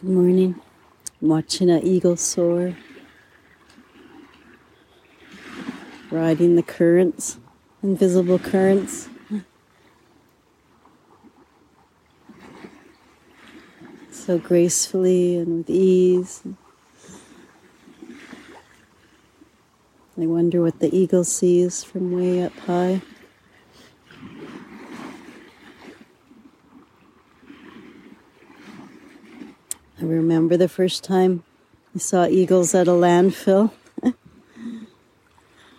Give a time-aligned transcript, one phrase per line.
[0.00, 0.60] Good morning.
[1.20, 2.76] I'm watching an eagle soar,
[6.12, 7.38] riding the currents,
[7.82, 9.08] invisible currents.
[14.12, 16.44] So gracefully and with ease.
[20.16, 23.02] I wonder what the eagle sees from way up high.
[30.08, 31.44] Remember the first time
[31.94, 33.72] I saw eagles at a landfill.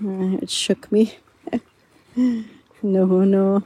[0.00, 1.16] it shook me.
[2.16, 2.44] no,
[2.82, 3.62] no.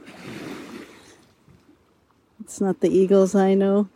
[2.39, 3.89] It's not the eagles I know.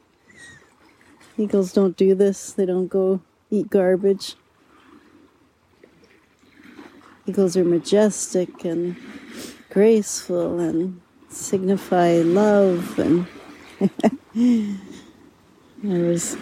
[1.38, 3.22] Eagles don't do this, they don't go
[3.52, 4.34] eat garbage.
[7.28, 8.96] Eagles are majestic and
[9.70, 13.28] graceful and signify love and
[15.84, 16.38] I was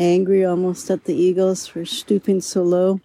[0.00, 3.00] angry almost at the eagles for stooping so low.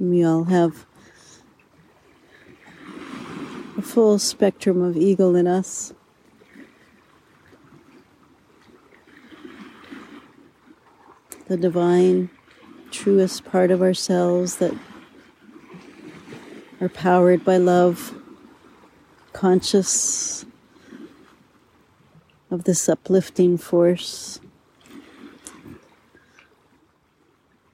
[0.00, 0.86] We all have
[3.78, 5.92] a full spectrum of eagle in us.
[11.46, 12.30] The divine
[12.96, 14.74] truest part of ourselves that
[16.80, 18.14] are powered by love,
[19.34, 20.46] conscious
[22.50, 24.40] of this uplifting force,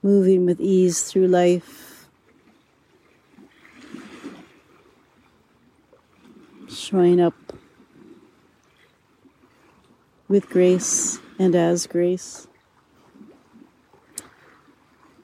[0.03, 2.09] moving with ease through life,
[6.69, 7.35] showing up
[10.27, 12.49] with grace and as grace.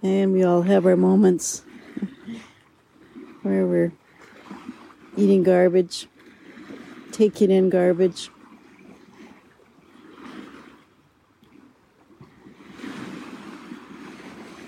[0.02, 1.62] And we all have our moments
[3.42, 3.92] where we're
[5.16, 6.06] eating garbage,
[7.10, 8.30] taking in garbage.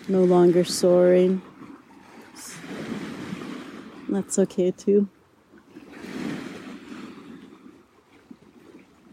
[0.09, 1.41] No longer soaring.
[4.09, 5.09] That's okay too.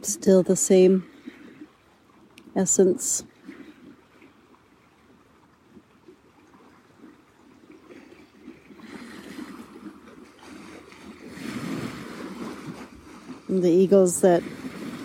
[0.01, 1.05] Still the same
[2.55, 3.23] essence.
[13.61, 14.43] The eagles that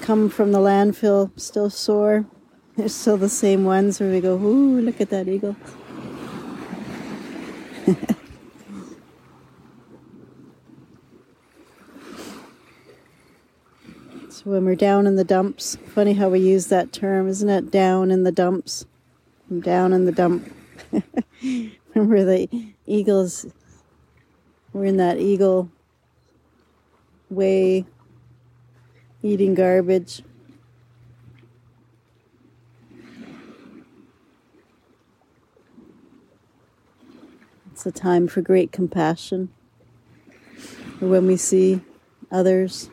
[0.01, 2.27] come from the landfill still soar.
[2.77, 5.57] They're still the same ones where we go, ooh, look at that eagle.
[14.31, 17.71] so when we're down in the dumps, funny how we use that term, isn't it?
[17.71, 18.87] Down in the dumps.
[19.51, 20.51] I'm down in the dump.
[21.95, 22.49] Remember the
[22.87, 23.47] eagles,
[24.73, 25.71] we're in that eagle
[27.29, 27.85] way
[29.23, 30.23] eating garbage.
[37.71, 39.51] It's a time for great compassion.
[41.01, 41.81] When we see
[42.31, 42.91] others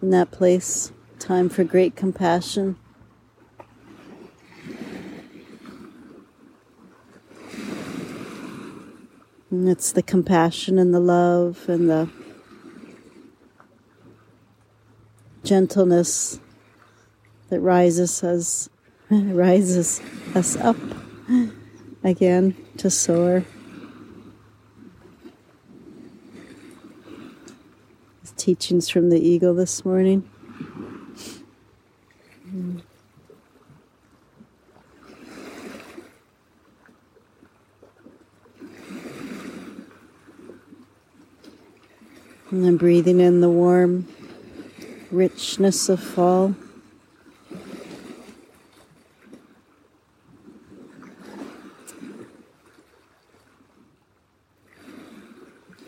[0.00, 2.76] in that place, time for great compassion.
[9.50, 12.08] And it's the compassion and the love and the
[15.46, 16.40] gentleness
[17.50, 18.68] that rises us
[19.10, 20.02] rises
[20.34, 20.76] us up
[22.02, 23.44] again to soar.
[28.36, 30.28] Teachings from the eagle this morning.
[32.52, 32.82] And
[42.50, 44.06] then breathing in the warm
[45.10, 46.54] richness of fall.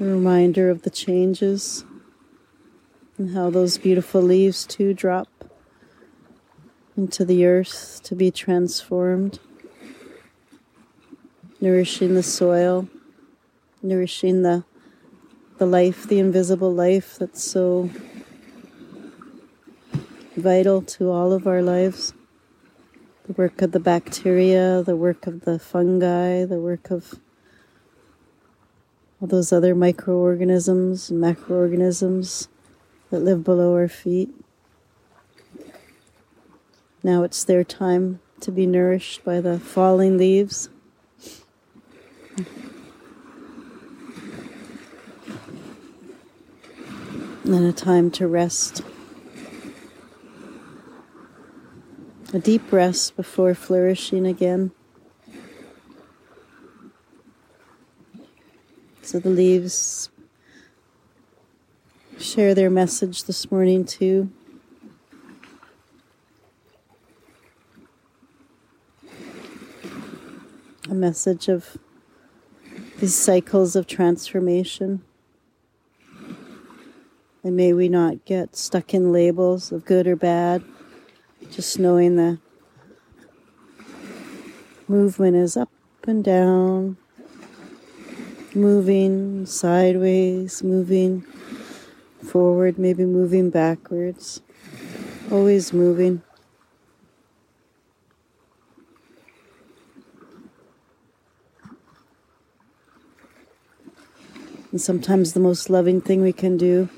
[0.00, 1.84] A reminder of the changes
[3.16, 5.28] and how those beautiful leaves too drop
[6.96, 9.40] into the earth to be transformed,
[11.60, 12.88] nourishing the soil,
[13.82, 14.64] nourishing the
[15.58, 17.90] the life, the invisible life that's so
[20.38, 22.14] vital to all of our lives.
[23.26, 27.14] The work of the bacteria, the work of the fungi, the work of
[29.20, 32.48] all those other microorganisms macroorganisms
[33.10, 34.30] that live below our feet.
[37.02, 40.68] Now it's their time to be nourished by the falling leaves.
[47.44, 48.82] And a time to rest.
[52.30, 54.72] A deep rest before flourishing again.
[59.00, 60.10] So the leaves
[62.18, 64.30] share their message this morning too.
[70.90, 71.78] A message of
[73.00, 75.02] these cycles of transformation.
[77.42, 80.62] And may we not get stuck in labels of good or bad,
[81.50, 82.38] just knowing the
[84.86, 85.70] movement is up
[86.06, 86.96] and down,
[88.54, 91.22] moving sideways, moving
[92.22, 94.40] forward, maybe moving backwards,
[95.30, 96.22] always moving.
[104.70, 106.88] And sometimes the most loving thing we can do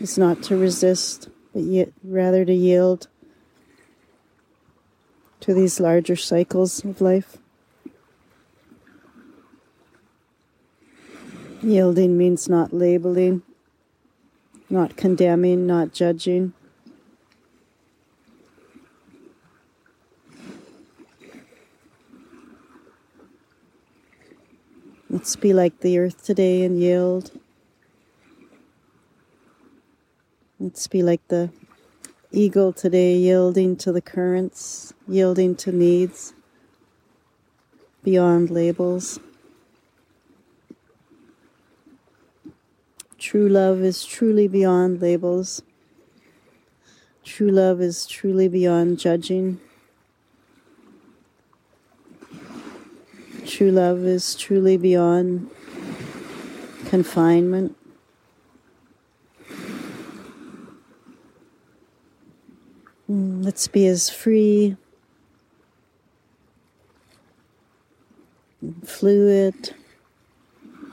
[0.00, 3.08] is not to resist, but yet rather to yield
[5.40, 7.38] to these larger cycles of life.
[11.62, 13.40] Yielding means not labeling,
[14.68, 16.52] not condemning, not judging.
[25.08, 27.30] Let's be like the earth today and yield.
[30.58, 31.50] Let's be like the
[32.32, 36.32] eagle today, yielding to the currents, yielding to needs
[38.02, 39.20] beyond labels.
[43.18, 45.60] True love is truly beyond labels.
[47.22, 49.60] True love is truly beyond judging.
[53.44, 55.50] True love is truly beyond
[56.86, 57.76] confinement.
[63.08, 64.76] Mm, let's be as free,
[68.60, 69.74] and fluid,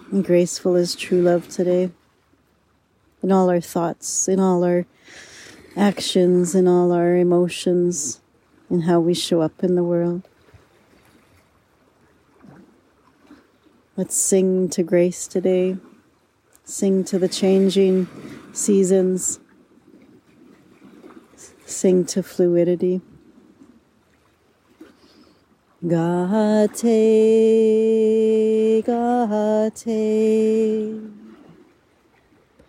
[0.10, 1.92] and graceful as true love today.
[3.22, 4.86] In all our thoughts, in all our
[5.76, 8.22] actions, in all our emotions,
[8.70, 10.22] in how we show up in the world.
[13.98, 15.76] Let's sing to grace today,
[16.64, 18.08] sing to the changing
[18.54, 19.42] seasons
[21.66, 23.02] Sing to fluidity.
[25.86, 26.82] Gate,
[28.86, 29.76] gate,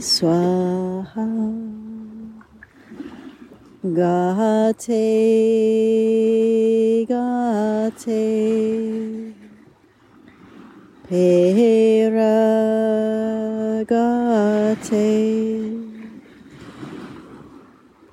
[0.00, 1.61] swaha.
[3.84, 4.86] Gate,
[7.08, 8.06] gate,
[11.08, 12.38] pera,
[13.84, 15.02] gate,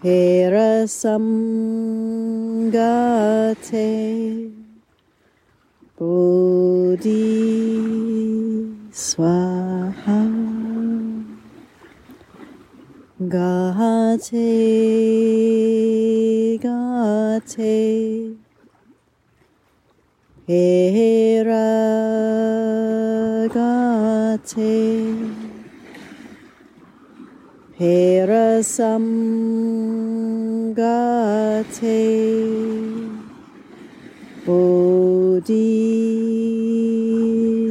[0.02, 4.52] pera sam, gate,
[6.00, 7.14] bodhi,
[8.92, 9.49] swaha.
[13.30, 14.32] Gate,
[16.58, 18.38] gate,
[20.48, 21.62] Hera
[23.54, 24.66] gate,
[27.78, 29.06] Hera sam
[30.74, 32.10] gate,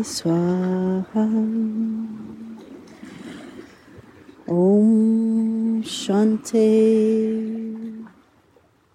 [0.04, 1.26] swaha.
[6.08, 8.00] Shanti.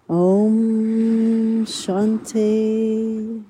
[0.08, 3.44] Om Shanti.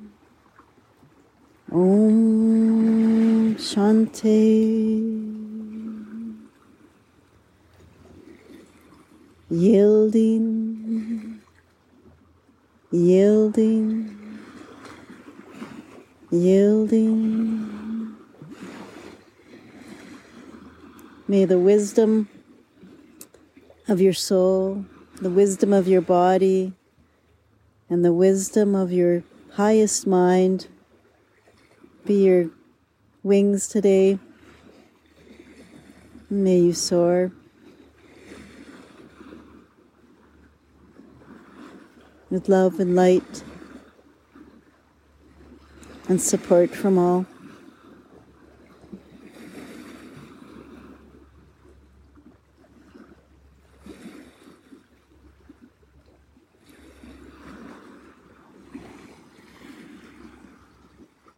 [1.72, 4.44] Om Shanti.
[9.48, 11.40] Yielding,
[12.92, 14.18] yielding,
[16.30, 18.14] yielding.
[21.26, 22.28] May the wisdom
[23.86, 24.84] of your soul,
[25.20, 26.72] the wisdom of your body,
[27.90, 29.22] and the wisdom of your
[29.52, 30.68] highest mind
[32.04, 32.50] be your
[33.22, 34.18] wings today.
[36.30, 37.32] May you soar.
[42.30, 43.44] With love and light,
[46.08, 47.26] and support from all.